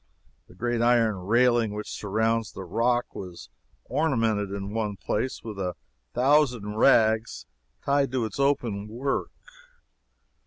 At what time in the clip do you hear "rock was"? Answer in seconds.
2.63-3.49